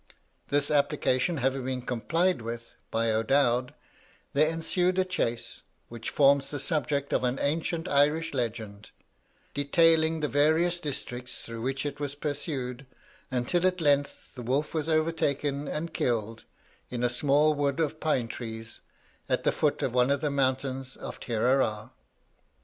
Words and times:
This 0.47 0.71
application 0.71 1.37
having 1.37 1.63
been 1.63 1.83
complied 1.83 2.41
with 2.41 2.73
by 2.89 3.11
O'Dowd, 3.11 3.75
there 4.33 4.49
ensued 4.49 4.97
a 4.97 5.05
chase, 5.05 5.61
which 5.89 6.09
forms 6.09 6.49
the 6.49 6.59
subject 6.59 7.13
of 7.13 7.23
an 7.23 7.37
ancient 7.39 7.87
Irish 7.87 8.33
legend, 8.33 8.89
detailing 9.53 10.19
the 10.21 10.27
various 10.27 10.79
districts 10.79 11.45
through 11.45 11.61
which 11.61 11.85
it 11.85 11.99
was 11.99 12.15
pursued, 12.15 12.87
until 13.29 13.67
at 13.67 13.79
length 13.79 14.29
the 14.33 14.41
wolf 14.41 14.73
was 14.73 14.89
overtaken 14.89 15.67
and 15.67 15.93
killed 15.93 16.45
in 16.89 17.03
a 17.03 17.07
small 17.07 17.53
wood 17.53 17.79
of 17.79 17.99
pine 17.99 18.27
trees, 18.27 18.81
at 19.29 19.43
the 19.43 19.51
foot 19.51 19.83
of 19.83 19.93
one 19.93 20.09
of 20.09 20.21
the 20.21 20.31
mountains 20.31 20.95
of 20.95 21.19
Tireragh. 21.19 21.91